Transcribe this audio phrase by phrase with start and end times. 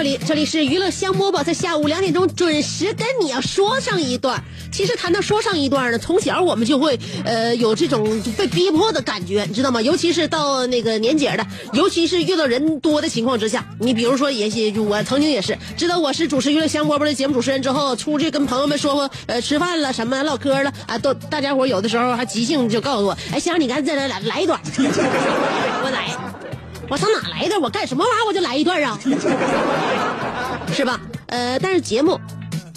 [0.00, 4.42] 这里，这里是娱乐香饽饽，在下午两点钟准时跟你要说上一段。
[4.72, 9.82] 其实谈到说上一段呢，从小我们就会呃有这种被逼迫的感觉，你知道吗？
[9.82, 24.58] 尤其是到那个年节的，尤其是遇到人多的情况之下，你比如说也许我曾经也是知道我是主持娱乐香饽饽的节目主持人之后，出去跟朋友们说说呃吃饭了什么唠嗑了啊，都大家伙有的时候还即兴就告诉我，哎香你赶紧再来来来一段，
[25.84, 26.29] 我来。
[26.90, 27.58] 我上哪来的？
[27.60, 28.98] 我干什么玩意儿我就来一段啊，
[30.74, 31.00] 是吧？
[31.28, 32.20] 呃，但是节目。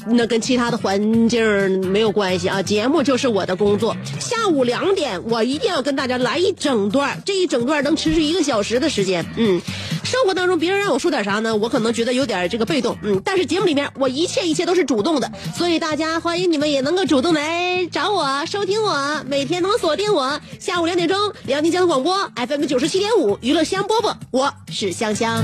[0.07, 3.95] 那跟其他的环境没有关系啊，节目就是我的工作。
[4.19, 9.25] 下午两点，我一定要跟大家来一整段，这一整段能持续一个小时的时间。
[9.37, 9.61] 嗯，
[10.03, 12.97] 生活当中别人让我说点啥呢，我可能觉得有点这个被动。
[13.01, 20.39] 嗯，但是节目里面我一切一切都是主动的，所以大家欢迎你们也能够主动来找我收听我，每天能锁定我。
[20.59, 25.43] 下午两点钟，辽宁交通广播 FM 九十七点五，娱乐香饽饽，我是香香。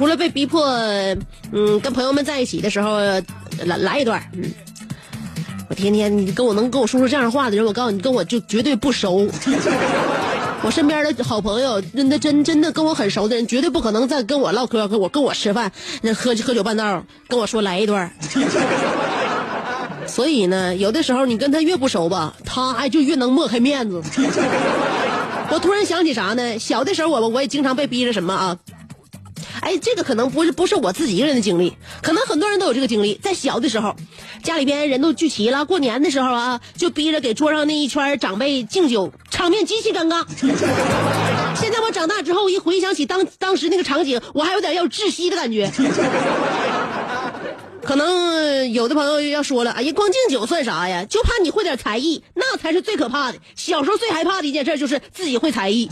[0.00, 0.64] 除了被逼迫，
[1.52, 3.00] 嗯，跟朋友们在一起的时候，
[3.66, 4.50] 来来一段，嗯，
[5.68, 9.28] 我天天你跟我能跟我说出这样的话的人，我告诉你，跟我就绝对不熟。
[10.64, 18.10] 我身边的好朋友，真的真真的跟我很熟的人，绝对不可能再跟我唠嗑，跟我跟我吃饭，那喝喝酒半道，跟我说来一段。
[20.06, 24.02] 所以呢，有的时候你跟他越不熟吧，他哎就越能抹开面子。
[25.50, 26.58] 我突然想起啥呢？
[26.58, 28.56] 小的时候我我也经常被逼着什么啊？
[29.70, 33.14] 哎，这个可能不是不是我自己一个人的经历，可能很多人都有这个经历。
[33.22, 33.94] 在小的时候，
[34.42, 40.26] 家里边人都聚齐了，过年的时候啊，就逼着给桌上那一圈长辈敬酒，场面极其尴尬。
[41.54, 45.70] 现在我长大之后，一回想起当当时那个场景，我还有点要窒息的感觉。
[47.84, 51.04] 可能有的朋友要说了，哎呀，光敬酒算啥呀？
[51.08, 53.38] 就怕你会点才艺，那才是最可怕的。
[53.54, 55.88] 小时候最害怕的一件事就是自己会才艺。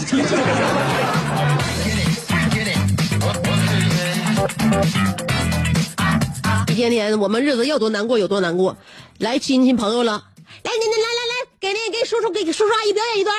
[6.68, 8.76] 一天天我们日子要多难过有多难过，
[9.18, 10.22] 来亲戚朋友了，
[10.62, 13.34] 来来来来来来，给那给叔叔给叔叔阿姨表演一段。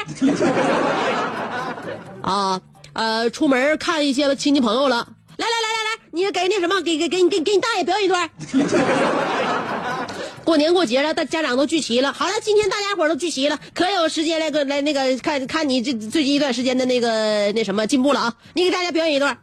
[2.22, 2.60] 啊
[2.94, 8.30] 呃，出门看一些亲戚朋友了，来来来来来，你给那什么给给给给给你大爷表演一段。
[10.44, 12.12] 过年过节了，大家长都聚齐了。
[12.12, 18.34] 好了，今天大家伙都聚齐了，可有时间来个来那个看看你这最近一段时间的那个那什么进步了啊！
[18.54, 19.38] 你给大家表演一段。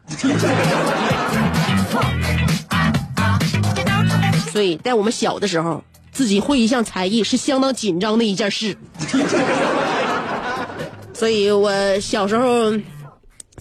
[4.57, 8.75] 所以在我们小的时候，自己会一项才艺是相当紧张的一件事。
[11.13, 12.73] 所以我小时候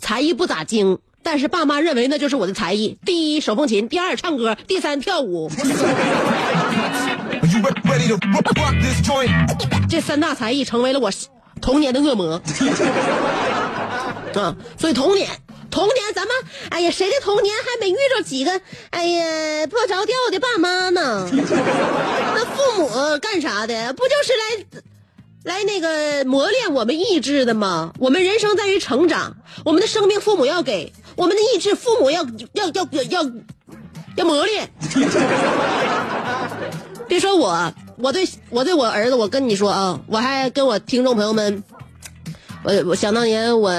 [0.01, 5.51] 才艺不咋精，但是爸妈认为那就是我的才艺：第一手风琴，第二唱歌，第三跳舞。
[9.91, 11.11] 这三大才艺成为了我
[11.61, 12.41] 童年的恶魔。
[14.35, 15.29] 啊，所以童年，
[15.71, 16.35] 童年咱们，
[16.71, 18.61] 哎呀，谁的童年还没遇着几个，
[18.91, 21.29] 哎呀，不着调的爸妈呢？
[21.33, 22.89] 那父母
[23.21, 23.93] 干啥的？
[23.93, 27.93] 不就是来，来那个磨练我们意志的吗？
[27.99, 32.23] 我们人生在于成长，我们的生命父母要给，我们的意志父母要
[32.53, 33.31] 要要要要
[34.17, 34.71] 要磨练。
[37.09, 41.63] 别说我，我对我对我儿子，我跟你说啊，我还跟我听众朋友们，
[42.65, 43.71] 我我想当年我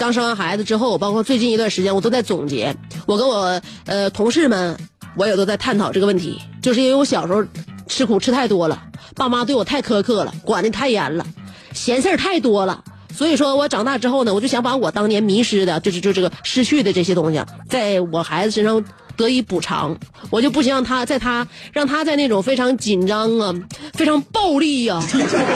[0.00, 2.74] 刚生完孩子之后，包括最近一段时间，我都在总结，
[3.04, 4.74] 我跟我呃同事们，
[5.14, 7.44] 我也都在探讨这个问题，就是因为我小时候
[7.86, 8.82] 吃苦吃太多了，
[9.14, 11.26] 爸妈对我太苛刻了，管的太严了，
[11.74, 12.82] 闲事儿太多了。
[13.14, 18.82] 所以说我长大之后呢，我就想把我当年迷失的，就是就这个失去的这些东西，在我孩子身上
[19.20, 19.96] 得以补偿。
[20.30, 23.54] 我就不希望他在他让他在那种非常紧张啊、
[23.94, 25.00] 非常暴力呀、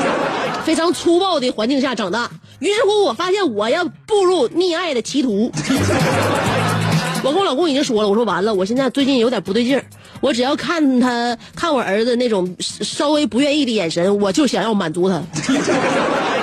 [0.64, 2.30] 非常粗暴的环境下长大。
[2.60, 5.50] 于是乎，我发现我要步入溺爱的歧途。
[7.22, 9.84] 我跟我老公已经说了，我说完了，我现在最近有点不对劲儿，
[10.20, 15.22] 我只要看他看我儿子那种稍微不愿意的眼神，我就想要满足他，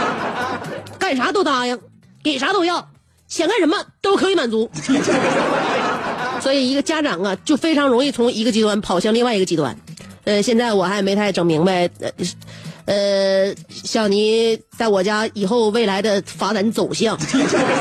[0.97, 1.79] 干啥都答应，
[2.23, 2.89] 给啥都要，
[3.27, 4.69] 想干什么都可以满足。
[6.41, 9.77] 所以一个家长啊，就非常容易从一个极端跑向另外一个极端。
[10.23, 12.11] 呃，现在我还没太整明白，呃，
[12.85, 17.17] 呃，像你在我家以后未来的发展走向。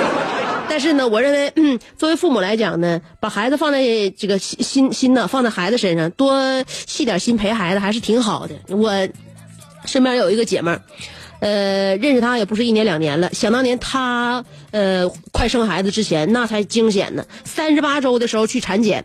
[0.69, 3.83] 但是呢，我认为，嗯， 作为父母来讲呢，把孩子放在
[4.17, 8.55] 这个心心心呢，放在孩子身上，多细点心陪孩子还是挺好的。
[8.77, 8.91] 我
[9.85, 10.81] 身边有一个姐们儿，
[11.41, 13.29] 呃，认识她也不是一年两年了。
[13.33, 17.25] 想当年她呃快生孩子之前，那才惊险呢。
[17.45, 19.05] 三十八周的时候去产检，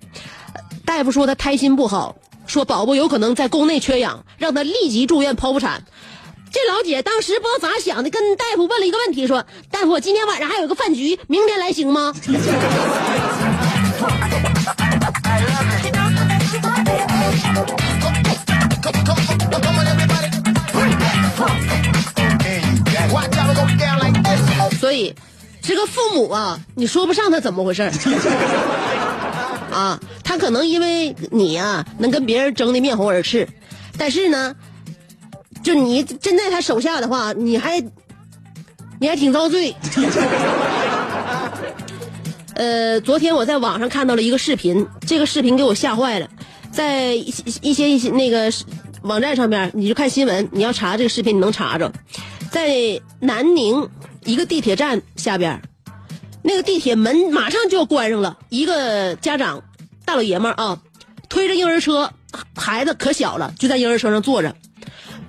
[0.86, 2.16] 大夫说她胎心不好，
[2.46, 5.84] 说宝宝有可能在宫内缺氧，让她立即住院剖腹产。
[6.52, 12.14] 这老姐当时不知道咋想的，跟大夫问了一个问题，说：“大夫，我今天晚上还有个饭局，明天来行吗？”
[24.80, 25.14] 所以，
[25.66, 27.92] 这个父母啊，你说不上他怎么回事儿
[29.72, 33.48] 啊，他可能因为你呀、能跟别人争得面红耳赤，
[33.98, 34.56] 但是呢，
[35.64, 37.82] 就你真在他手下的话，你还
[39.00, 39.76] 你还挺遭罪。
[42.54, 46.30] 呃，昨天我在网上看到了一个视频，这个视频给我吓坏了。
[46.72, 48.52] 在一些一些一些那个
[49.02, 51.92] 网站上面，你就看新闻，你要查这个视频，你能查着。
[52.52, 53.90] 在南宁
[54.26, 55.62] 一个地铁站下边，
[56.42, 59.64] 那个地铁门马上就要关上了，一个家长
[60.04, 60.82] 大老爷们儿啊，
[61.30, 62.12] 推着婴儿车，
[62.56, 64.56] 孩子可小了，就在婴儿车上坐着。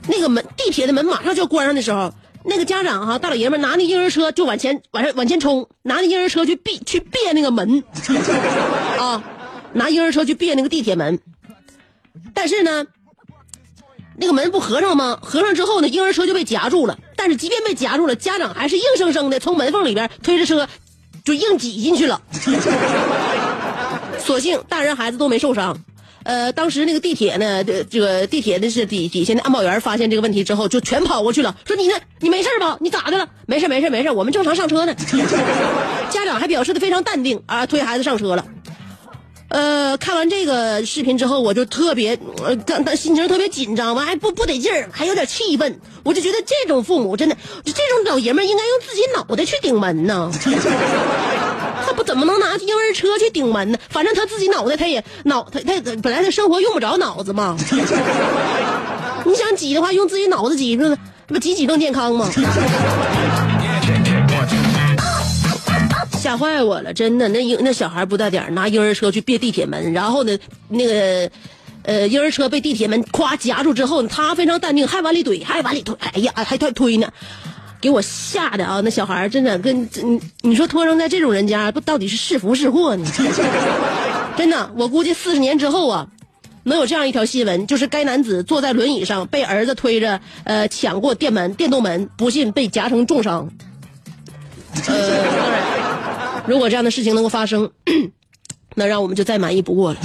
[0.08, 7.84] 那个门地铁的门马上就要关上的时候，那个家长哈、大老爷们拿那婴儿车就往前往上往前冲，拿那婴儿车去别去别那个门，
[8.99, 9.22] 啊，
[9.75, 11.19] 拿婴儿车去别那个地铁门。
[12.32, 12.87] 但是呢，
[14.16, 15.19] 那个门不合上吗？
[15.20, 16.99] 合上之后呢，婴儿车就被夹住了。
[17.16, 20.68] 但是即便被夹住了，家长还是硬生生的从门缝里边推着车，
[21.24, 22.20] 就硬挤进去了。
[24.20, 25.76] 所幸大人孩子都没受伤。
[26.24, 32.76] 呃，当时那个地铁呢，这这个地铁的是底底下的安保员发现这个问题之后，就全跑过去了，说你呢，你没事吧？
[32.80, 33.28] 你咋的了？
[33.46, 34.92] 没事没事没事，我们正常上车呢。
[36.10, 38.44] 家长还表示的非常淡定啊，推孩子上车了。
[39.48, 45.81] 呃，看完这个视频之后，我就特别呃，当当心情特别紧张，完还不不得劲儿，还有点气愤。
[46.02, 50.31] 我就觉得这种父母真的，这种老爷们应该用自己脑袋去顶门呢。
[51.87, 53.78] 他不怎么能拿婴儿车去顶门呢？
[53.88, 57.56] 反正他自己脑袋他也脑他他本来他生活用不着脑子嘛。
[59.25, 60.96] 你想挤的话，用自己脑子挤，那
[61.28, 62.28] 不挤挤更健康吗？
[66.26, 70.37] 吓坏我了，真的，那婴那小孩不大点拿婴儿车去别地铁门，然后呢，
[70.69, 71.31] 那个，
[71.84, 77.08] 呃，婴儿车被地铁门咵夹住之后，他非常淡定，还往里怼，还往里推，哎呀，还推推呢，
[77.81, 78.81] 给我吓的啊！
[78.82, 83.06] 那小孩真的跟你你说托生在这种人家，不到底是是福是祸呢？
[84.37, 86.09] 真的，我估计四十年之后啊，
[86.64, 93.49] 能有这样一条新闻，就是该男子坐在轮椅上被儿子推着，呃，抢过电门电动门，不幸被夹成重伤。
[94.88, 95.86] 呃，当然。
[96.47, 97.71] 如果这样的事情能够发生，
[98.76, 99.99] 那让我们就再满意不过了。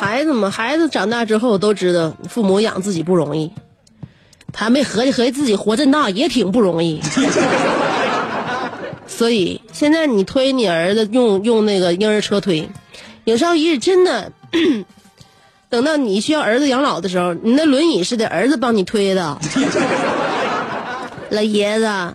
[0.00, 3.52] 孩子嘛，孩子长大之后都知道，父母养自己不容易，
[4.52, 7.02] 他没合计合计自己活这么大也挺不容易。
[9.06, 12.66] 所以现在你推你儿子用用那个婴儿车推，
[13.24, 14.32] 有朝一日真的。
[15.68, 19.38] 等到你需要儿子养老的时候，你那轮椅是得儿子帮你推的。
[21.30, 22.14] 老爷子，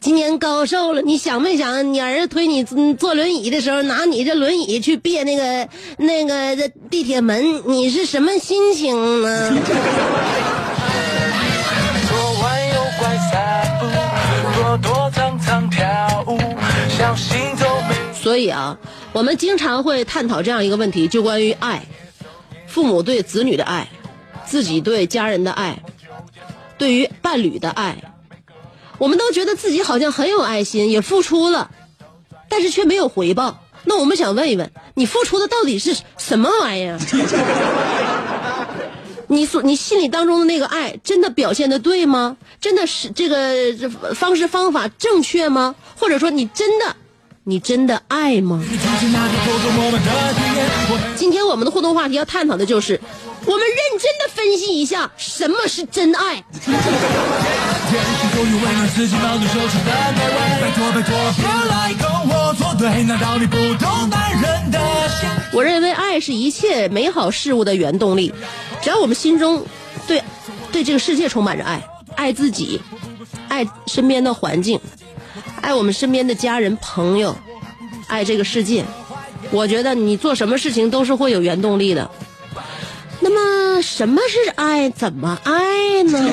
[0.00, 1.00] 今年高寿了？
[1.00, 2.62] 你想没想，你儿子推你
[2.94, 9.52] 坐轮椅的时候，拿你这轮椅去别那个那个地铁门，你是什么心情呢？
[18.12, 18.76] 所以啊，
[19.12, 21.80] 我们经常会探讨这样一个问题，就关于爱。
[22.76, 23.88] 父母对子女的爱，
[24.44, 25.82] 自己对家人的爱，
[26.76, 27.96] 对于伴侣的爱，
[28.98, 31.70] 我们都觉得自己好像很有爱心，也付出了，
[32.50, 33.62] 但是却没有回报。
[33.84, 36.98] 那我们想问一问，你付出的到底是什么玩意儿？
[39.28, 42.36] 你所你心里当中的那个爱，真的表现的对吗？
[42.60, 45.74] 真的是这个方式方法正确吗？
[45.98, 46.94] 或者说你真的
[47.48, 48.60] 你真的爱吗？
[51.14, 53.00] 今天我们的互动话题要探讨的就是，
[53.44, 56.42] 我们认真的分析一下什么是真爱。
[65.52, 68.34] 我认为爱是一切美好事物的原动力，
[68.82, 69.64] 只要我们心中
[70.08, 70.20] 对
[70.72, 71.80] 对这个世界充满着爱，
[72.16, 72.82] 爱自己，
[73.46, 74.80] 爱身边的环境，
[75.60, 77.36] 爱我们身边的家人朋友，
[78.06, 78.84] 爱这个世界，
[79.50, 82.08] 我觉得你做什么事情都是会有原动力的。
[83.20, 84.88] 那么什么是爱？
[84.90, 86.18] 怎么爱呢？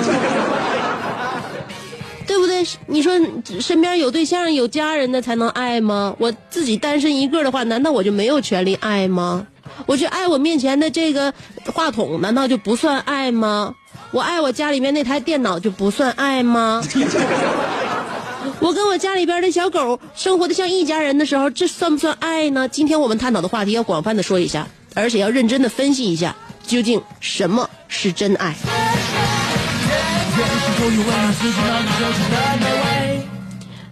[2.27, 2.65] 对不对？
[2.87, 3.13] 你说
[3.59, 6.15] 身边有对象、有家人的才能爱吗？
[6.19, 9.45] 我自己单身一个的话，难道我就没有权利爱吗？
[9.85, 11.33] 我去爱我面前的这个
[11.73, 13.73] 话筒，难道就不算爱吗？
[14.11, 16.83] 我爱我家里面那台电脑就不算爱吗？
[18.63, 22.65] 我跟我家里边的小狗生活的像一家人的时候，这算不算爱呢？
[22.69, 24.65] 今天我们探讨的话题要广泛的说一下，
[24.95, 26.33] 而且要认真的分析一下，
[26.65, 28.55] 究竟什么是真爱。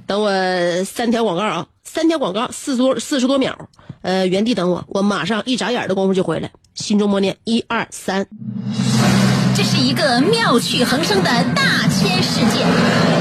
[0.07, 3.53] 等我三条广告啊，三条广告，四十多四十多秒，
[4.03, 6.49] 呃，原地等我，我马上一眨眼的功夫就回来。
[6.75, 8.25] 心中默念一二三，
[9.53, 13.20] 这是一个妙趣横生的大千世界。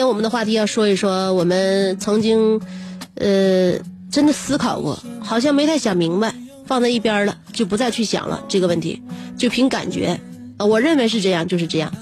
[0.00, 2.58] 天我们的话题要说一说，我们曾经，
[3.16, 3.74] 呃，
[4.10, 9.02] 真的思考过，好像没太想明白，放在一边了，就不再去想了这个问题，
[9.36, 10.18] 就凭感觉，
[10.56, 11.92] 啊，我认为是这样，就是这样。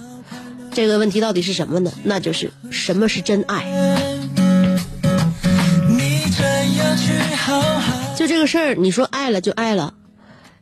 [0.72, 1.92] 这个问题到底是什么呢？
[2.04, 3.66] 那就是什么是真爱？
[8.16, 9.92] 就这个事儿，你说爱了就爱了，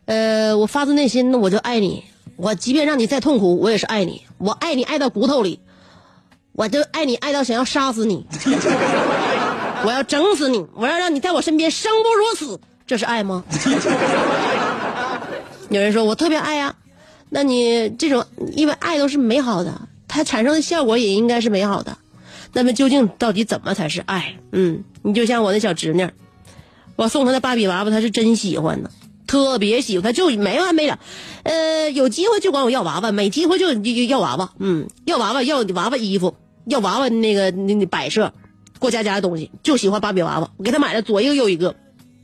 [0.07, 2.03] 呃，我发自内心的我就爱你，
[2.37, 5.61] 我即便让你再痛苦，我也是爱你，我爱你爱到骨头里，
[6.57, 8.25] 我就爱你爱到想要杀死你，
[9.85, 13.45] 我要整死你，我要让你在我身边生不如死，这是爱吗？
[15.69, 16.75] 有人说我特别爱呀、
[17.29, 21.99] 那你这种因为爱都是美好的，它产生的效果也应该是美好的，
[22.55, 24.37] 那么究竟到底怎么才是爱？
[24.53, 26.09] 嗯，你就像我那小侄女。
[26.97, 28.89] 我送她的芭比娃娃，她是真喜欢呢，
[29.27, 30.99] 特别喜欢，他就没完没了。
[31.43, 36.35] 呃，有机会就管我要娃娃，没机会就就要娃娃，嗯，要娃娃，要娃娃衣服，
[36.67, 38.33] 要娃娃那个那那摆设，
[38.79, 40.51] 过家家的东西，就喜欢芭比娃娃。
[40.57, 41.75] 我给他买了左一个右一个，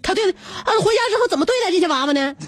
[0.02, 2.34] 他对啊，回家之后怎么对待这些娃娃呢？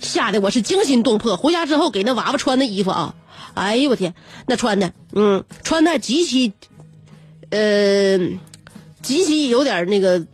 [0.00, 1.36] 吓得我是惊心动魄。
[1.36, 3.14] 回家之后给那娃娃穿的衣服啊，
[3.54, 4.14] 哎呦我天，
[4.46, 6.52] 那穿的，嗯，穿的极其，
[7.50, 8.18] 呃。
[9.02, 10.24] 极其有点那个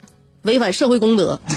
[0.43, 1.41] 违反社会公德，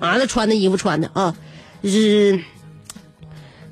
[0.00, 1.36] 啊，那穿的衣服穿的啊，
[1.84, 2.40] 是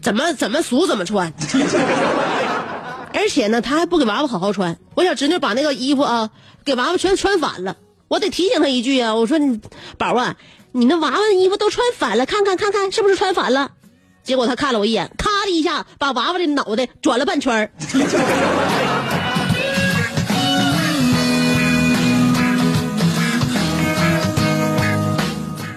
[0.02, 1.32] 怎么怎么俗怎么穿，
[3.12, 4.78] 而且呢，他还不给娃娃好好穿。
[4.94, 6.30] 我小侄女把那个衣服啊，
[6.64, 7.76] 给娃娃全穿反了，
[8.08, 9.60] 我得提醒他一句啊，我说你
[9.98, 10.36] 宝啊，
[10.72, 13.72] 你那娃娃的衣服都穿反了，看看看看是不是穿反了？
[14.22, 17.70] 结果他看了我一眼，咔的一下把娃娃的脑袋转了半圈儿。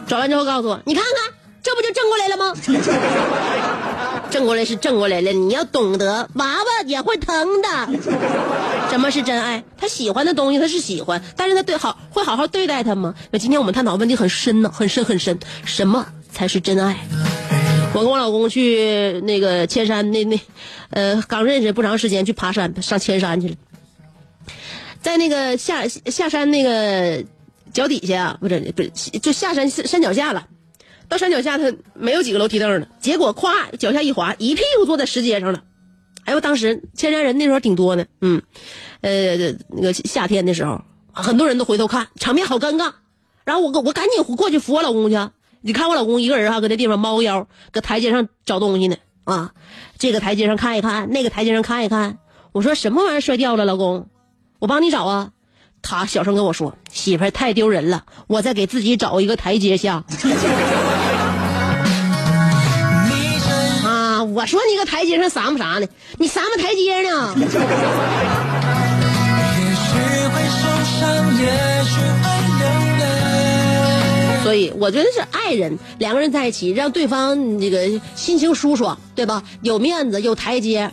[0.08, 2.53] 转完之后告诉我，你看看，这不就正过来了吗？
[4.34, 7.70] 正过来是正过来了，你要懂得，娃娃也会疼的。
[8.90, 9.63] 什么是真爱？
[9.78, 13.13] 他喜欢的东西他是喜欢，但是他对好会好好对待他吗？
[13.30, 15.38] 那今天我们探讨问题很深呢，很深很深。
[15.66, 16.98] 什么才是真爱？
[17.94, 20.42] 我跟我老公去那个千山，那那，
[20.90, 23.56] 呃，刚认识不长时间，去爬山，上千山去了。
[25.00, 27.24] 在那个下下山那个
[27.72, 30.48] 脚底下啊，不是不是，就下山山脚下了。
[31.10, 35.63] 到山脚下，他没有几个楼梯凳了，结果咵脚下一滑，一屁股坐在石阶上了。
[36.25, 38.41] 哎呦，当时千山人那时候挺多的，嗯，
[39.01, 39.36] 呃，
[39.69, 40.81] 那个夏天的时候，
[41.12, 42.93] 很多人都回头看，场面好尴尬。
[43.43, 45.17] 然后我我赶紧过去扶我老公去。
[45.65, 48.95] 你看我老公一个人哈，搁那地方猫腰，搁台阶上找东西呢
[49.25, 49.53] 啊！
[49.98, 52.19] 这个台阶上看一看，那个台阶上看一看。
[52.51, 54.07] 我说什么玩意儿摔掉了，老公，
[54.60, 55.31] 我帮你找啊。
[55.84, 60.06] 他小声跟我说：“媳妇儿太丢人了，我再给自己找一个台阶下。”
[63.86, 64.24] 啊！
[64.24, 65.88] 我说你搁台阶上撒么啥呢？
[66.18, 67.36] 你撒么台阶呢？
[74.44, 79.44] 所以我觉得是爱人，两个人在一起，让对方这个心情舒爽，对吧？
[79.62, 80.92] 有面子，有台阶，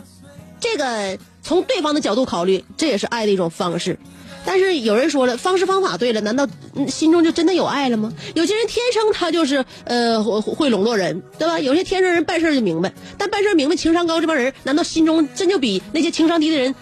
[0.59, 3.97] 这个从对方的角度考虑，这也是爱的一种方式。
[4.45, 6.47] 但是有人说了，方式方法对了，难道
[6.87, 8.11] 心中就真的有爱了吗？
[8.33, 11.59] 有些人天生他就是呃会会笼络人，对吧？
[11.59, 16.73] 有些天生人办事就明白，但办事明白、情商高这帮人，难道心中真就比那些情商低的人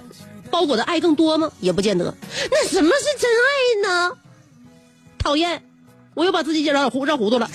[0.49, 1.51] 包裹的爱更多吗？
[1.59, 2.13] 也不见得。
[2.49, 4.11] 那什么是真爱呢？
[5.17, 5.61] 讨厌，
[6.13, 7.49] 我又把自己绕糊绕糊涂了。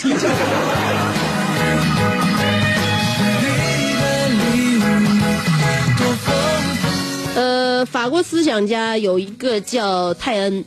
[7.87, 10.65] 法国思想家有一个叫泰恩，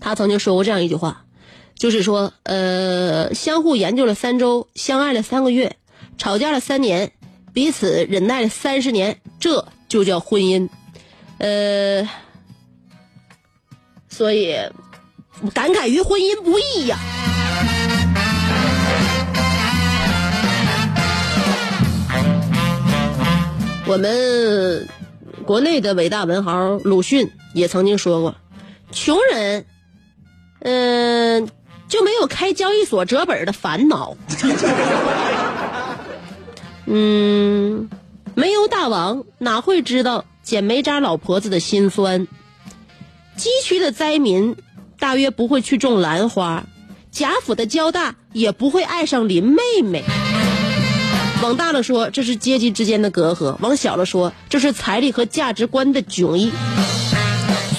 [0.00, 1.24] 他曾经说过这样一句话，
[1.74, 5.76] 就是说，呃，相互研究了三周，相爱了三个月，
[6.18, 7.12] 吵架了三年，
[7.52, 10.68] 彼此忍耐了三十年，这就叫婚姻。
[11.38, 12.08] 呃，
[14.08, 14.56] 所以
[15.52, 16.98] 感慨于婚姻不易呀。
[23.88, 24.88] 我们
[25.46, 28.34] 国内的伟大文豪鲁迅也曾经说过，
[28.90, 29.64] 穷人，
[30.58, 31.48] 嗯、
[31.88, 34.16] 就没有开交易所折本的烦恼。
[36.86, 37.88] 嗯，
[38.34, 42.26] 没有大王哪会知道捡煤渣老婆子的辛酸？
[43.36, 44.56] 崎岖的灾民
[44.98, 46.64] 大约不会去种兰花，
[47.12, 50.02] 贾府的交大也不会爱上林妹妹。
[51.42, 56.50] 往大了说，这是阶级之间的隔阂；往小了说，这是财力和价值观的迥异。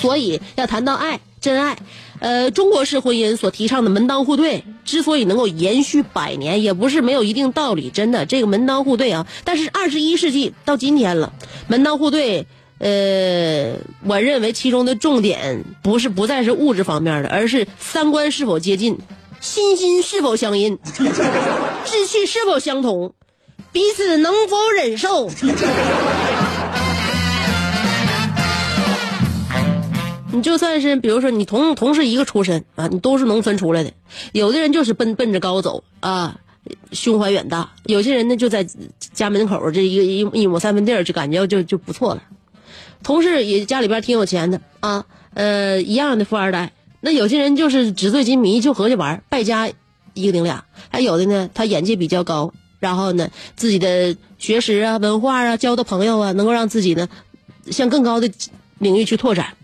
[0.02, 1.76] 所以，要谈到爱，真爱，
[2.20, 7.90] 呃，中国式婚姻所提倡的门当户对，之所以能够延续百年，也不是没有一定道理。
[7.90, 11.34] 真的，这个门当户对啊，但是二十一世纪到今天了，
[11.68, 12.46] 门当户对，
[12.78, 13.74] 呃，
[14.06, 18.98] 我认为其中的重点不是不再是物质方面的，而是三观是否接近，
[19.42, 20.78] 心心是否相印，
[21.86, 23.14] 志趣是否相同。
[23.72, 25.30] 彼此能否忍受？
[30.32, 33.92] 你就算是，比如说你同同是一个出身啊，你都是农村出来的，
[34.34, 36.40] 有的人就是奔奔着高走啊，
[36.92, 38.68] 胸怀远大；有些人呢就在
[39.14, 42.22] 家门口这一个一一亩三分地儿就感觉就就不错了。
[43.02, 46.72] 同事也家里边挺有钱的啊，呃，一样的富二代。
[47.00, 49.70] 那有些人就是纸醉金迷，就合计玩，败家
[50.14, 52.54] 一个顶俩；还有的呢，他眼界比较高。
[52.80, 57.08] 然后呢，自己的学识啊、文化啊、交的朋友啊，能够让自己呢
[57.72, 58.30] 向更高的
[58.80, 59.56] 领域去拓展，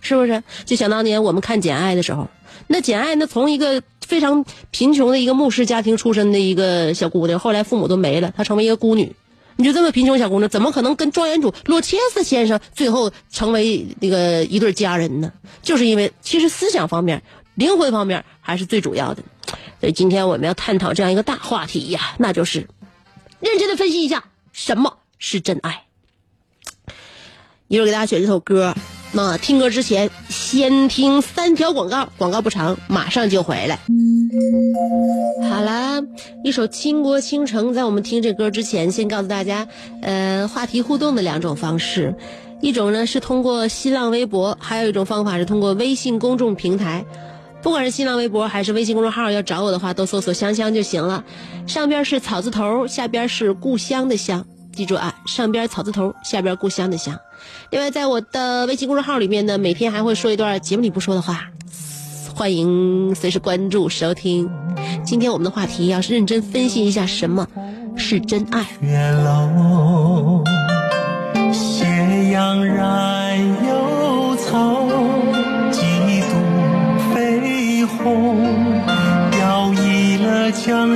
[0.00, 0.42] 是不是？
[0.64, 2.28] 就想当年我们看《简爱》的时候，
[2.68, 9.14] 那简爱那从一个非常贫穷的一个牧师家庭出身的一个小姑娘，后来父母都没了，她成为一个孤女。
[9.56, 15.30] 你就这么贫穷小姑娘，怎么可能跟庄园主洛切斯先生最后成为那个一对佳人呢？
[15.62, 17.22] 就是因为其实思想方面、
[17.54, 19.22] 灵魂方面还是最主要的。
[19.82, 22.68] 所以今天我们要探讨这样一个大话题呀，那就是
[23.40, 25.82] 认真的分析一下什么是真爱。
[27.66, 28.76] 一会儿给大家选这首歌，
[29.10, 33.80] 那听歌之前先听三条广告，广告不长，马上就回来。
[35.50, 36.00] 好啦，
[36.44, 39.66] 一首《倾国倾城》，在我们听这歌之前，先告诉大家，
[40.00, 42.14] 呃，话题互动的两种方式，
[42.60, 47.04] 一种呢是通过新浪微博，还有一种方法是通过微信公众平台。
[47.62, 51.24] 不管是新浪微博还是微信公众号，要找我的话，都搜索“香香”就行了。
[51.66, 54.44] 上边是草字头，下边是故乡的乡，
[54.74, 57.20] 记住啊，上边草字头，下边故乡的乡。
[57.70, 61.50] 另外，在我的微信公众号里面呢，每天还会说一段节目里不说的话，
[62.34, 64.50] 欢迎随时关注收听。
[65.04, 67.46] 今天我们的话题要是认真分析一下什么
[67.96, 68.66] 是真爱。
[68.80, 70.42] 月楼，
[71.52, 73.21] 斜阳染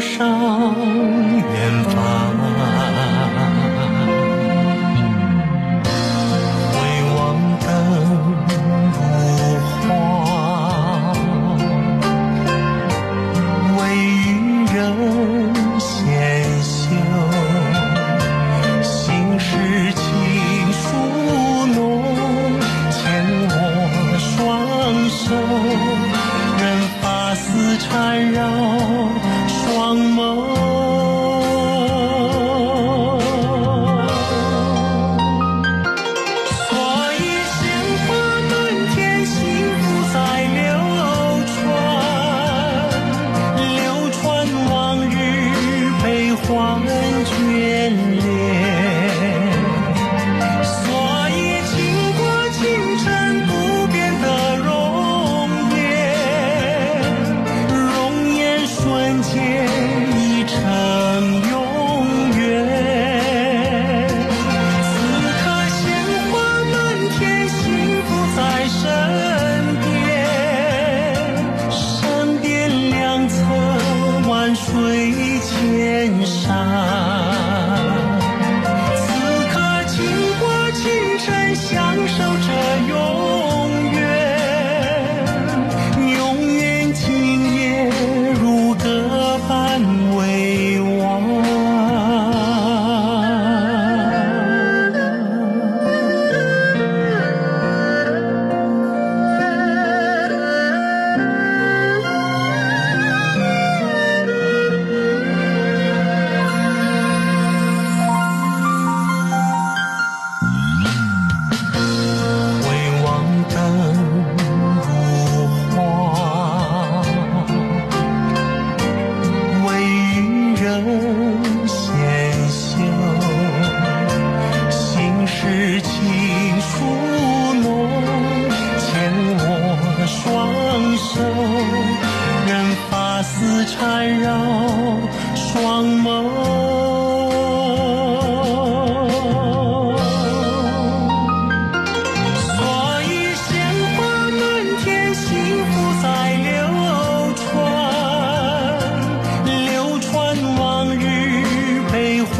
[0.00, 0.35] 上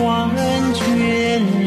[0.07, 0.31] 悲欢
[0.73, 1.65] 眷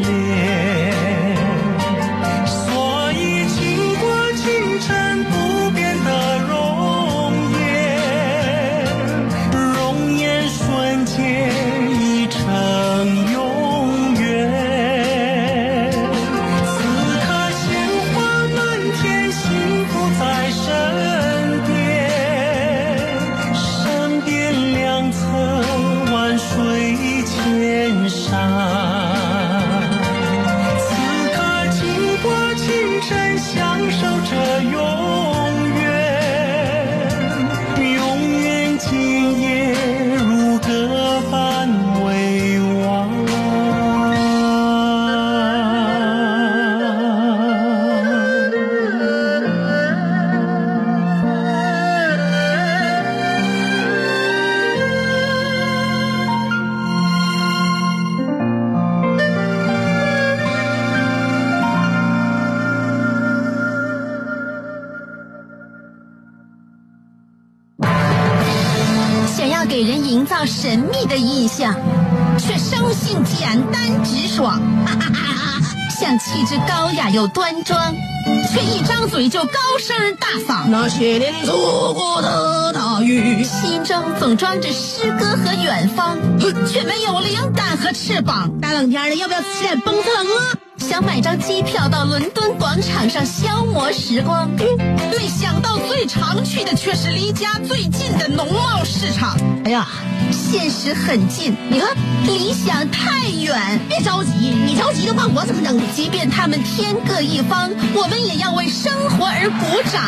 [77.50, 80.66] 雅又端庄，却一张嘴就高声大嗓。
[80.68, 86.18] 那些年错过的大雨，心中总装着诗歌和远方，
[86.66, 88.50] 却没有灵感和翅膀。
[88.60, 90.58] 大冷天的，要不要吃点蹦特冷啊？
[90.78, 99.36] 想买张机票到伦敦广场上消磨时光，没想到最常去的却是离家最近的农贸市场。
[99.64, 99.86] 哎呀，
[100.32, 101.90] 现实很近，你看
[102.24, 103.78] 理想太远。
[103.88, 104.30] 别着急，
[104.66, 105.78] 你着急的话，我怎么整？
[105.94, 110.02] 即便他们天各一方，我们也要为生活而鼓掌。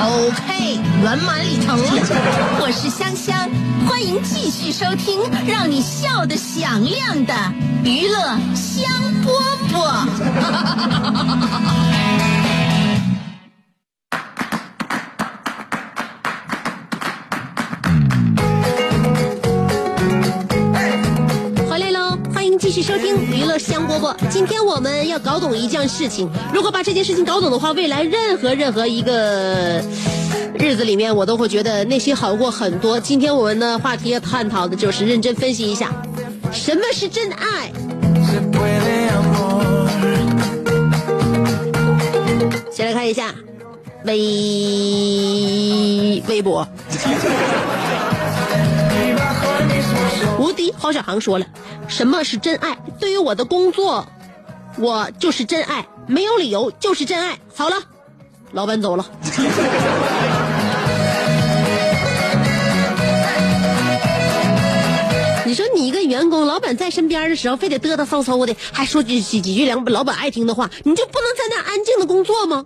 [0.00, 1.76] OK，圆满礼成。
[2.60, 3.50] 我是香香，
[3.86, 7.34] 欢迎继续收听让你笑得响亮的
[7.84, 8.88] 娱乐香
[9.24, 9.28] 饽
[9.72, 10.06] 饽。
[22.72, 24.14] 继续收听娱乐香饽饽。
[24.28, 29.82] 今天我们要搞懂一件事情，如果把这件事情搞懂的话，未来任何任何一个
[30.56, 33.00] 日子里面，我都会觉得内心好过很多。
[33.00, 35.90] 今天我们的话题要探讨的就是认真分析一下，
[36.52, 37.72] 什么是真爱。
[42.72, 43.34] 先来看一下
[44.04, 44.14] 微
[46.28, 46.64] 微博。
[50.38, 51.44] 无敌郝小航说了
[51.90, 52.78] ：“什么是真爱？
[52.98, 54.06] 对于我的工作，
[54.78, 57.76] 我就是真爱，没有理由就是真爱。”好了，
[58.52, 59.04] 老板走了。
[65.44, 72.64] 你说你一个员工，老板在身边的时候，非得嘚嘚嗖嗖的，还说几几几句两老板爱听的话，你就不能在那安静的工作吗？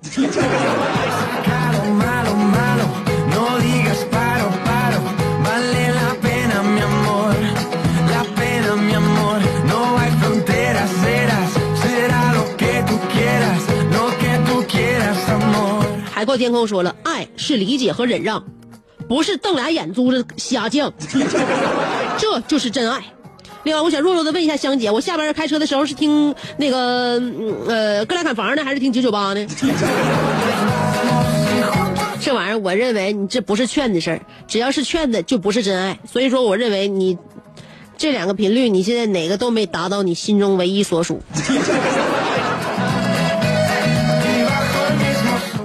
[16.36, 18.44] 天空说了，爱是理解和忍让，
[19.08, 20.92] 不是瞪俩眼珠子瞎犟，
[22.18, 23.02] 这就是真爱。
[23.64, 27.22] 另外，我想弱弱的问一下香姐，我下班开车的时候是听那个
[27.66, 29.46] 呃哥俩砍房呢，还是听九九八呢？
[32.20, 35.98] 这玩意儿，我认为你这不是劝的事儿，只要是劝的就不是真爱。
[36.10, 37.18] 所以说，我认为你
[37.96, 41.22] 这两个频率，你现在哪个都没达到你心中唯一所属。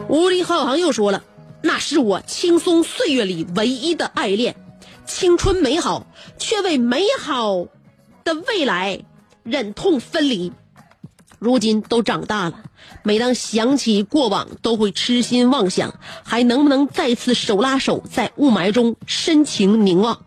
[0.10, 1.24] 无力浩航又说了，
[1.62, 4.56] 那是我轻松岁月里唯一的爱恋，
[5.06, 6.08] 青春美好，
[6.40, 7.68] 却为美好
[8.24, 9.06] 的未来
[9.44, 10.52] 忍痛分离。
[11.38, 12.64] 如今都长大了，
[13.04, 15.94] 每当想起过往，都会痴心妄想，
[16.24, 20.26] 还能不能再次手拉手在雾霾中深情凝望？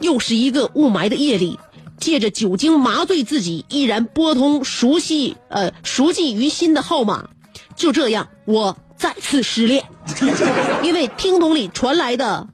[0.00, 1.60] 又是一个雾霾的夜里，
[1.96, 7.28] 借着酒精麻醉自己，依然拨通熟悉呃熟记于心的号码。
[7.76, 9.82] 就这样，我再次失恋，
[10.84, 12.46] 因为听筒里传来的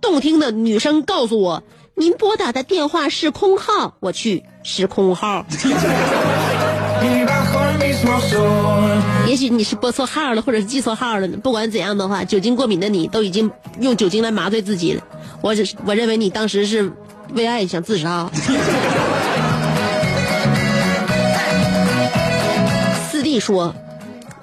[0.00, 1.62] 动听的女声告诉我，
[1.94, 3.94] 您拨打的电话是空号。
[4.00, 5.46] 我去，是空号。
[9.28, 11.38] 也许你是拨错号了，或者是记错号了呢。
[11.40, 15.04] 不管怎样的话，酒精过敏的你都已经用酒精来麻醉自己了。
[15.40, 16.90] 我只是我认为你当时是
[17.32, 18.28] 为爱想自杀。
[23.08, 23.72] 四弟说，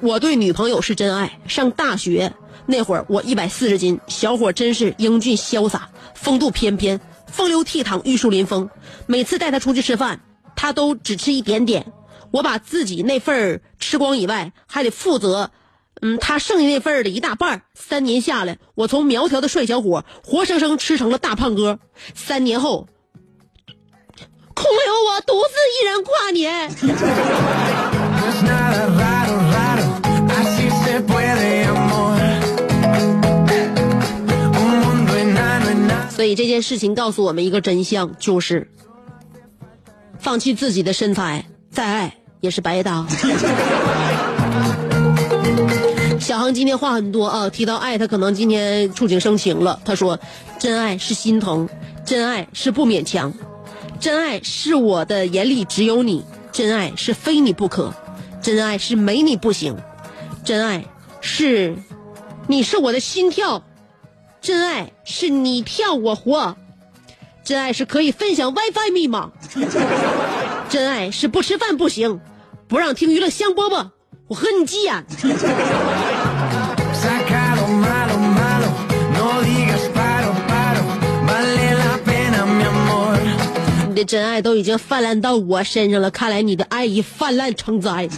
[0.04, 1.40] 我对女朋友是真爱。
[1.48, 2.34] 上大学
[2.66, 8.70] 那会儿，我一百四十斤，小伙真是英俊潇洒，风度翩翩，风流倜傥，玉树临风。
[9.06, 10.20] 每次带他出去吃饭，
[10.58, 11.94] 他都只吃一点点。
[12.32, 15.52] 我把自己那份儿吃光以外，还得负责，
[16.02, 17.62] 嗯，他剩下那份儿的一大半儿。
[17.74, 21.80] 三年下来，我从苗条的帅小伙，活生生吃成了大胖哥。
[22.14, 22.90] 三年后，
[24.54, 28.03] 空留我独自一人跨年。
[36.36, 38.70] 这件事情告诉我们一个真相，就是
[40.20, 43.06] 放弃自己的身材，再爱也是白搭。
[46.20, 49.82] 小航今天话很多啊，提到爱，他可能今天触景生情了。
[49.84, 50.18] 他说
[50.58, 51.68] ：“真爱是心疼，
[52.06, 53.34] 真爱是不勉强，
[54.00, 57.94] 真爱是我的眼里只有你，真爱是非你不可，
[58.42, 59.76] 真爱是没你不行，
[60.46, 60.86] 真爱
[61.20, 61.76] 是
[62.48, 63.62] 你是我的心跳，
[64.44, 66.58] 真爱是你跳我活，
[67.46, 69.32] 真爱是可以分享 WiFi 密码，
[70.68, 72.20] 真爱是不吃饭不行，
[72.68, 73.88] 不让听娱乐香饽饽，
[74.28, 75.06] 我和你急眼。”
[83.88, 88.10] 你的真爱都已经泛滥到我身上了，看来你的爱已泛滥成灾。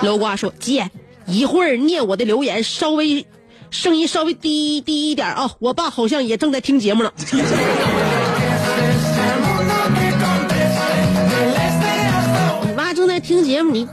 [0.00, 0.90] 楼瓜说：“姐，
[1.26, 3.26] 一会儿念我的留言，稍微
[3.70, 7.12] 声音稍微低低一点啊，我爸好像也正在听节目呢。
[12.66, 13.88] ”你妈正在听节目，你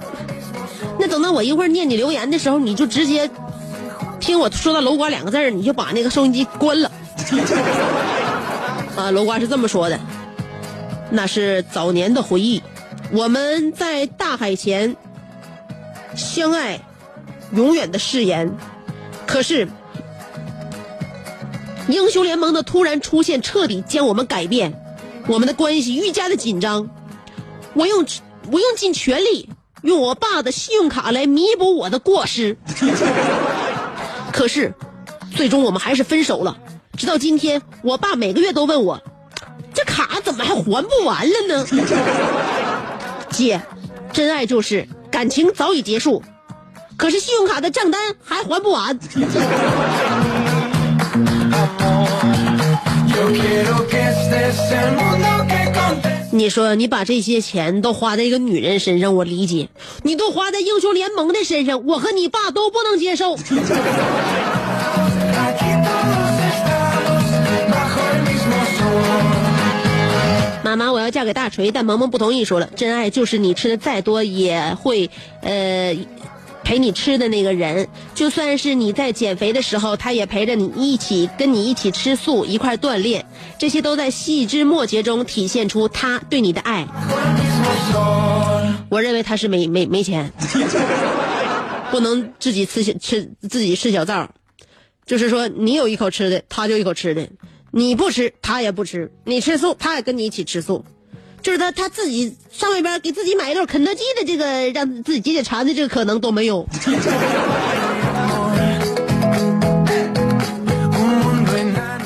[1.00, 3.30] 那等到我一会儿念你留言的时候，你就直接
[4.20, 6.92] 听我说到楼瓜两个字儿，你就把那个收音机关了。
[8.98, 10.00] 啊，楼瓜是这么说的。
[11.12, 12.62] 那是早年的回忆，
[13.12, 14.96] 我们在大海前
[16.16, 16.80] 相爱，
[17.54, 18.52] 永远的誓言。
[19.28, 19.68] 可是，
[21.90, 24.74] 英雄联盟的突然出现，彻底将我们改变，
[25.28, 26.90] 我们的关系愈加的紧张。
[27.74, 28.06] 我用
[28.52, 29.50] 我用尽全力，
[29.84, 32.58] 用我爸的信用卡来弥补我的过失。
[34.34, 34.74] 可是，
[35.36, 36.58] 最终我们还是分手了。
[36.98, 39.00] 直到今天，我爸每个月都问我。
[39.74, 41.66] 这卡怎么还还不完了呢？
[43.30, 43.62] 姐，
[44.12, 46.24] 真爱就是感情早已结束，
[46.98, 49.00] 可是信用卡的账单还还不完。
[56.32, 59.70] 你说你把这些钱都花在一个女人身上，我理解；
[60.04, 63.38] 你都花在英雄联盟的身上，我和你爸都不能接受。
[70.64, 75.10] 妈妈，我要嫁给大锤，但萌萌不同意，说了，真爱就是你吃的再多也会，
[75.42, 75.96] 呃，
[76.67, 83.25] 陪你吃的那个人，就算是你在减肥的时候，他也陪着你一起跟你一起吃素，一块锻炼，
[83.58, 86.86] 这些都在细枝末节中体现出他对你的爱。
[88.89, 90.30] 我认为他是没没没钱，
[91.89, 94.30] 不能自己吃吃自己吃小灶，
[95.06, 97.30] 就是说你有一口吃的，他就一口吃的。
[97.71, 100.84] 你不吃，他也不吃；你吃素，他也跟你一起吃素。
[101.41, 106.67] 就是他他自己上外边给自己买一顿肯德基的这个，让自己解解馋的这个可能都没有。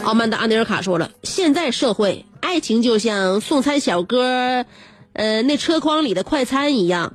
[0.03, 4.65] 奥曼达阿尼尔卡说了，现在社会爱情就像送餐小哥
[5.13, 7.13] 呃那车筐里的快餐一样，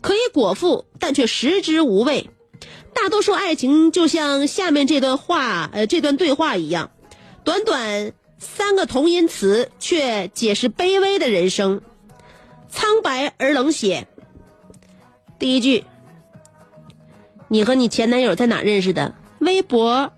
[0.00, 2.28] 可以果腹，但却食之无味。
[2.92, 6.90] 大多数爱情就像下面这段话呃这段对话一样，
[7.44, 8.12] 短短。
[8.44, 11.80] 三个同音词，却解释卑微的人生，
[12.68, 14.06] 苍白而冷血。
[15.38, 15.86] 第一句，
[17.48, 19.14] 你和你前男友在哪认识的？
[19.38, 20.12] 微博。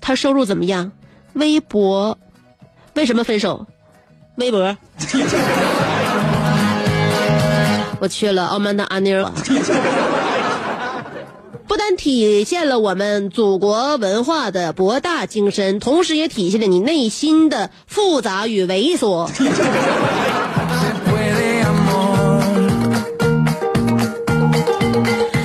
[0.00, 0.92] 他收入怎么样？
[1.34, 2.18] 微博。
[2.94, 3.66] 为什么分手？
[4.36, 4.76] 微博。
[8.00, 9.30] 我去了，傲慢的阿妮尔。
[11.68, 19.28] 不但体现了我们祖国文化的博大精深，同时也体现了你内心的复杂与猥琐。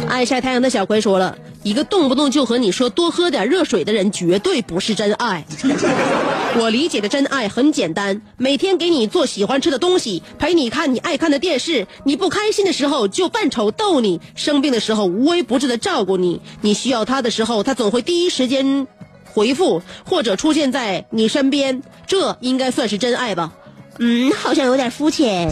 [0.07, 5.45] 爱晒太阳的小葵说了一个动不动就和你说多喝点热水的人，绝对不是真爱。
[6.56, 18.88] 我理解的真爱很简单，每天给你做喜欢吃的东西，陪你看你爱看的电视，你不开心的时候就扮丑逗你，生病的时候无微不至的照顾你，你需要他的时候，他总会第一时间
[19.26, 23.52] 回复或者出现在你身边，这应该算是真爱吧？
[23.98, 25.52] 嗯，好像有点肤浅。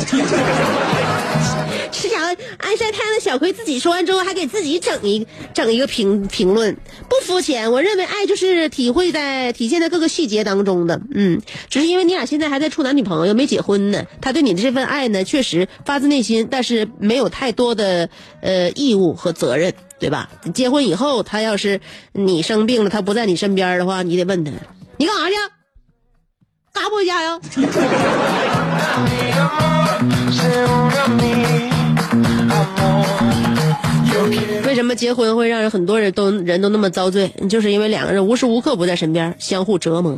[1.92, 2.24] 是想
[2.58, 6.76] 爱晒太阳的小葵自己说完之后，还给自己整一整一个评评论，
[7.10, 7.72] 不肤浅。
[7.72, 14.06] 我认为爱就是体会在体现在各个细节当中的，嗯，只是因为你俩现在还在处男女朋友，没结婚呢。
[14.22, 18.10] 他对你的这份爱呢，确实发自内心，但是没有太多的
[18.42, 20.30] 呃义务和责任，对吧？
[20.54, 21.82] 结婚以后，他要是
[22.14, 24.52] 你生病了，他不在你身边的话，你得问他，
[24.98, 25.36] 你干啥去？
[26.74, 27.38] 干啥不回家呀？
[34.82, 37.32] 什么结婚会让人很多人都人都那么遭罪？
[37.48, 40.18] 就是因为两个人无时无刻不在身边，相互折磨。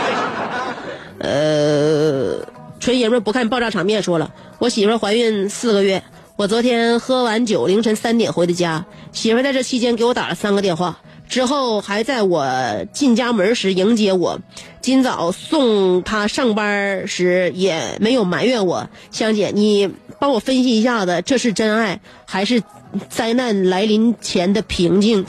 [1.18, 2.36] 呃，
[2.78, 6.02] 纯爷们不看爆炸场面，说了，我媳妇怀孕四个月，
[6.36, 10.98] 我昨天喝完酒，凌晨三点回的家，媳妇在这期间给我打了三个电话。
[11.28, 12.46] 之后还在我
[12.92, 14.38] 进家门时迎接我，
[14.82, 18.88] 今早送她上班时也没有埋怨我。
[19.10, 19.90] 香姐，你
[20.20, 22.62] 帮我分析一下子，这是真爱还是
[23.08, 25.24] 灾难来临前的平静？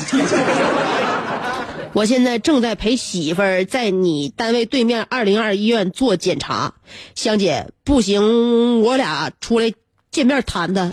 [1.94, 6.74] 我现在正在陪媳妇儿在你单位对面二零二医院做检查。
[7.16, 9.74] 香姐，不行，我俩出来
[10.12, 10.92] 见面谈谈。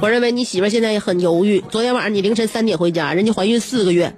[0.00, 1.64] 我认为你媳妇儿现在也很犹豫。
[1.68, 4.14] 昨天晚上你凌晨三点回家，人家怀孕四个月，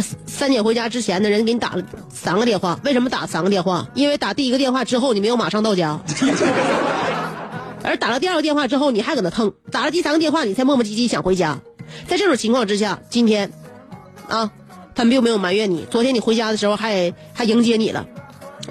[0.00, 2.78] 三点回家之前呢，人给你打了三个电话。
[2.84, 3.86] 为什么打三个电话？
[3.94, 6.00] 因为打第一个电话之后你没有马上到家，
[7.84, 11.58] 而打了第二个电话之后你还搁那蹭，打了第三个电话你才磨磨唧唧想回家。
[12.08, 13.52] 在这种情况之下，今天，
[14.28, 14.50] 啊，
[14.94, 15.86] 他们并没有埋怨你。
[15.90, 18.06] 昨天你回家的时候还还迎接你了。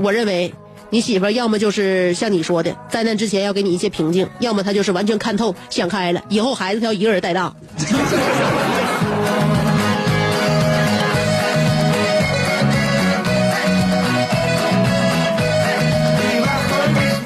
[0.02, 0.54] 我认为。
[0.92, 7.54] 你媳妇要么就是像你说的，灾难之前要给你一些平静，要么她就是完全看透、想开了，以后孩子她要一个人带大。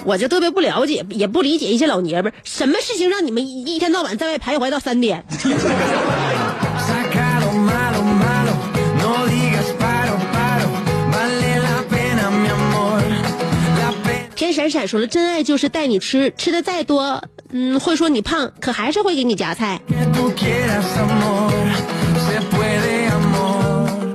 [0.10, 5.24] 我就特别不了解，也不理解一些老爷们儿，什么事情让你们一天到晚在外徘徊到三点？
[14.36, 19.80] 天闪闪说了，真爱就是带你吃，吃的再多，嗯，会说你胖，可还是会给你夹菜。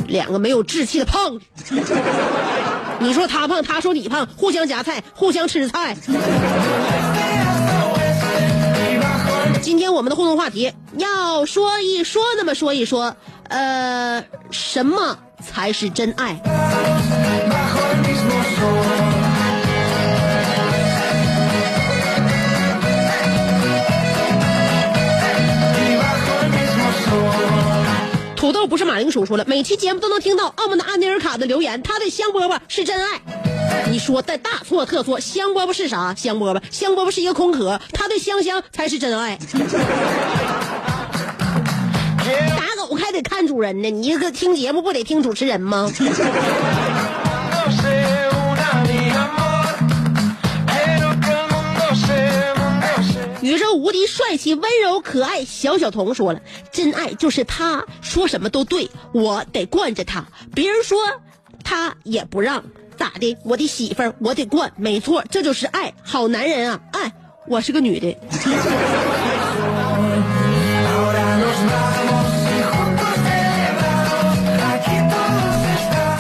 [0.09, 1.77] 两个没有志气的胖子，
[3.01, 5.97] 你说他胖，他说你胖，互相夹菜，互相吃菜。
[9.61, 13.17] 今天我们的互动话题要说一说，那么说一说，
[13.49, 16.41] 呃，什么才是真爱？
[28.45, 33.19] 土豆不是马铃薯说了，每期节目都能听到澳门的安妮尔卡的留言，他的香饽饽是真爱。
[33.91, 36.15] 你说的大错特错，香饽饽是啥？
[36.15, 39.39] 香饽饽，香饽饽是一个空壳，他对香香才是真爱。
[42.55, 45.91] 打狗还得看主人呢，你一个听节目不得听主持人吗？
[53.45, 56.41] 宇宙无敌帅气温柔可爱小小童说了，
[56.73, 60.25] 真爱就是他说什么都对，我得惯着他，
[60.55, 60.99] 别人说
[61.63, 62.65] 他也不让，
[62.97, 63.37] 咋的？
[63.45, 66.81] 我的媳妇儿我得惯，没错，这就是爱，好男人啊！
[66.93, 67.13] 哎，
[67.47, 68.17] 我是个女的。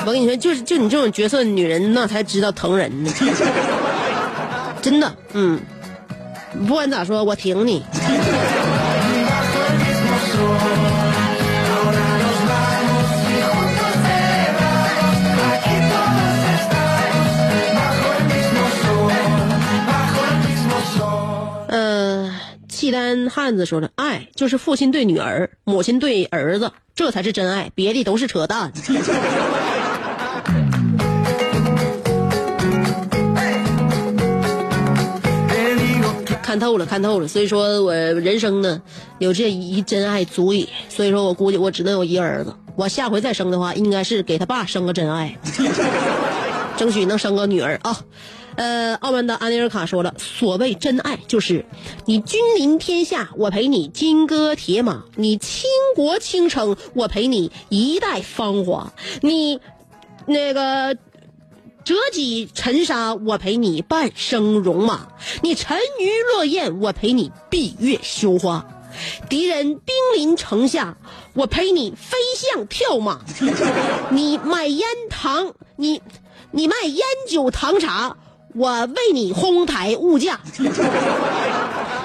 [0.06, 3.10] 我跟你说，就是就你这种角色女人，那才知道疼人呢。
[4.82, 5.58] 真的，嗯，
[6.66, 7.82] 不管咋说，我挺你。
[21.68, 22.30] 呃，
[22.68, 28.72] 契丹汉子说了，爱就是父亲对女儿，母亲对儿子，这才是真爱，别的都是扯淡。
[36.54, 37.26] 看透了，看透了。
[37.26, 38.80] 所以说我人生呢，
[39.18, 40.68] 有这一真爱足矣。
[40.88, 42.54] 所以说我估计我只能有一个儿子。
[42.76, 45.36] 我下回再生的话，应该是给他爸生个真爱，
[46.78, 48.00] 争取能生个女儿啊。
[48.54, 51.64] 呃，傲慢的安尼尔卡说了，所谓真爱就是
[52.04, 58.92] 你君临天下，我陪你金戈铁马；你倾国倾城，我陪你一代芳华；
[59.22, 59.58] 你
[60.26, 60.96] 那个。
[61.84, 65.08] 折戟沉沙，我陪你半生戎马；
[65.42, 68.64] 你沉鱼落雁，我陪你闭月羞花；
[69.28, 70.96] 敌人兵临城下，
[71.34, 73.18] 我陪你飞象跳马；
[74.10, 76.00] 你买烟糖，你
[76.52, 78.16] 你卖烟酒糖茶，
[78.54, 80.38] 我为你哄抬物价；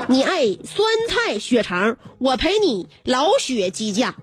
[0.09, 4.13] 你爱酸菜血肠，我陪你老血鸡架；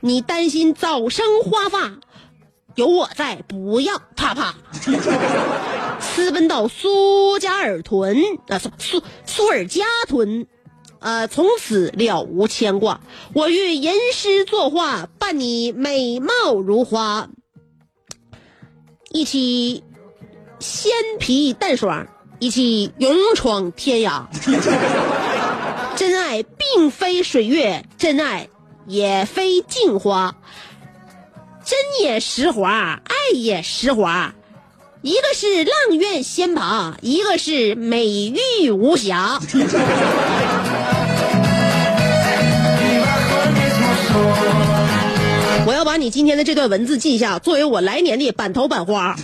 [0.00, 1.98] 你担心早生花发。
[2.74, 4.54] 有我在，不要怕怕。
[6.00, 8.16] 私奔到苏家尔屯
[8.48, 10.46] 啊，苏苏苏尔加屯，
[11.00, 13.00] 呃，从此了无牵挂。
[13.34, 17.28] 我欲吟诗作画，伴你美貌如花，
[19.10, 19.84] 一起
[20.58, 22.06] 鲜皮淡爽，
[22.38, 24.26] 一起勇闯天涯。
[25.94, 28.48] 真爱并非水月，真爱
[28.86, 30.36] 也非镜花。
[31.64, 34.34] 真也实华，爱也实华，
[35.00, 38.06] 一个是阆苑仙葩，一个是美
[38.60, 39.38] 玉无瑕。
[45.64, 49.16] 我要把你今天的这段文字记下，作为我来年的版头版花。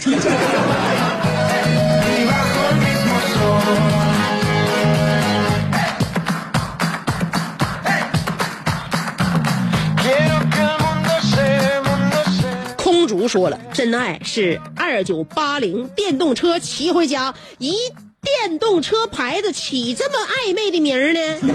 [13.29, 17.75] 说了，真爱是二九八零电动车骑回家，一
[18.23, 21.21] 电动车牌子起这么暧昧的名儿呢？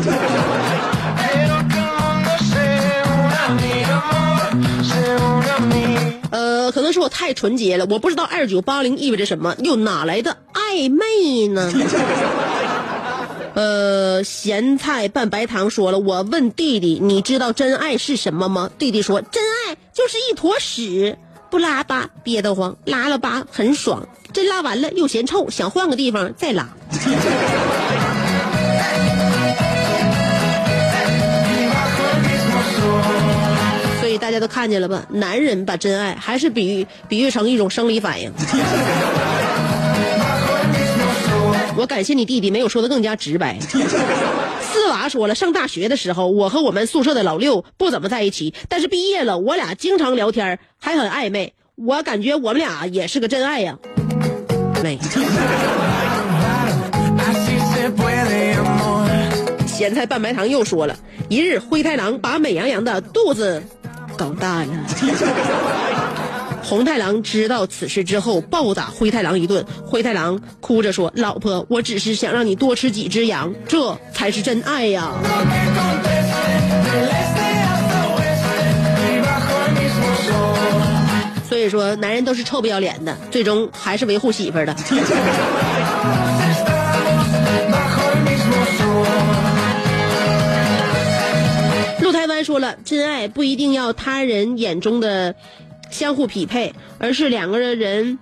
[6.31, 11.71] 呃，可能是我太纯洁了，我不知道二九八零意味着什么，又哪来的暧昧呢？
[13.53, 18.71] 呃，咸菜拌白糖说了，我问弟弟，你知道真爱是什么吗？
[18.79, 21.19] 弟弟说，真爱就是一坨屎。
[21.53, 26.67] 不拉吧憋得慌，拉了吧很爽，真拉完了又嫌臭，想换个地方再拉。
[34.01, 35.03] 所以大家都看见了吧？
[35.09, 38.33] 男人把真爱还是比喻比喻成一种生理反应。
[41.77, 43.59] 我感谢你弟弟没有说的更加直白。
[44.83, 51.53] 四娃说了，上大学的时候，我和我们宿舍的老六不怎么在一起，但是毕业了，我俩经常聊天，还很暧昧。
[51.75, 53.77] 我感觉我们俩也是个真爱呀。
[54.83, 54.99] 没。
[59.65, 60.97] 咸菜拌白糖又说了
[61.29, 63.63] 一日，灰太狼把美羊羊的肚子
[64.17, 64.67] 搞大了。
[66.63, 69.63] 红太狼知道此事之后，暴打灰太狼一顿。
[69.85, 75.11] 灰太狼哭着说：“老婆，我只是想让你多吃几只羊，这才是真爱呀。”
[81.47, 84.73] 所以说，男人都是臭不要脸的，最终还是维护媳妇儿的。
[92.01, 95.35] 陆台湾说了，真爱不一定要他人眼中的。
[95.93, 98.17] 相互匹配，而是两个人，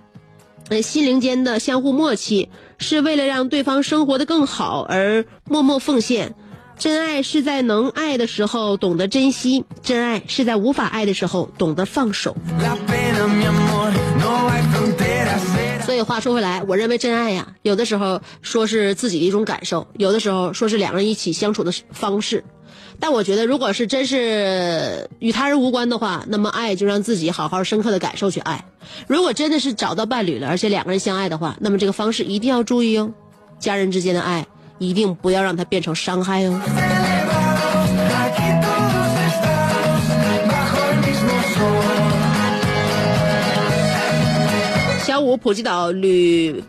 [0.68, 6.34] 呃，心灵间的相互默契，是为了让对方生活的更好而默默奉献。
[6.78, 12.36] 真爱是在能爱的时候懂得珍惜，真爱是在无法爱的时候懂得放手。
[15.84, 22.44] 所以话说回来，我认为真爱呀，有的时候说是自己的一种感受，有的时候说是两个人一起相处的方式。
[23.02, 28.64] 但我觉得，如果是真是与他人无关的话，那么爱就让自己好好深刻的感受去爱。
[29.08, 33.12] 如果真的是找到伴侣了，而且两个人相爱的话，那么这个方式一定要注意哦。
[33.58, 34.46] 家人之间的爱
[34.78, 36.60] 一定不要让它变成伤害哦。
[45.04, 46.62] 小五普吉岛旅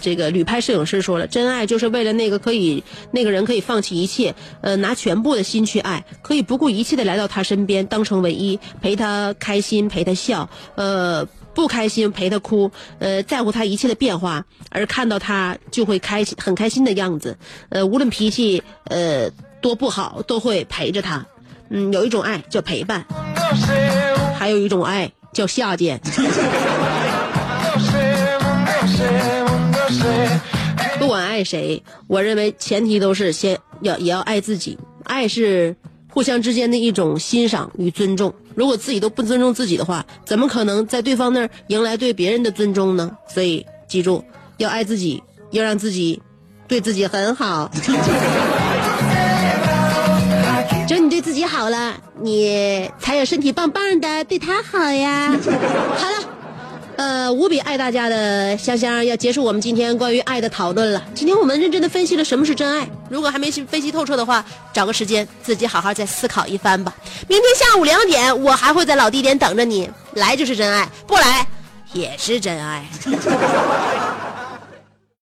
[0.00, 17.36] 这个旅拍摄影师说了，真爱就是为了那个可以那个人可以放弃一切，呃，拿全部的心去爱，可以不顾一切的来到他身边，当成唯一，陪他开心，陪他笑，呃，不开心陪他哭，呃，在乎他一切的变化，而看到他就会开心，很开心的样子，
[17.68, 21.24] 呃，无论脾气呃多不好，都会陪着他。
[21.70, 23.04] 嗯，有一种爱叫陪伴，
[24.38, 26.00] 还有一种爱叫下贱。
[30.98, 34.78] 不管爱谁，我认为前提都是先要也要爱自己。
[35.04, 35.76] 爱是
[36.10, 38.34] 互相之间的一种欣赏与尊重。
[38.54, 43.16] 如果自己都不尊重自己的话，怎么可能在对方那儿迎来对别人的尊重呢？
[43.28, 44.24] 所以记住，
[44.56, 46.20] 要爱自己，要让自己
[46.66, 47.70] 对自己很好。
[50.88, 55.38] 只有你对自己好了，你才有身体棒棒的，对他好呀。
[55.96, 56.37] 好了。
[56.98, 61.00] 呃，无比爱大家的香香要结束我们今天关于爱的讨论了。
[61.14, 62.88] 今天我们认真的分析了什么是真爱。
[63.08, 66.92] 如果还没分析透彻的话，找个时间自己好好再思考一番吧。
[67.28, 69.88] 明天下午两点，我还会在老地点等着你。
[70.14, 71.46] 来就是真爱，不来
[71.92, 72.84] 也是真爱。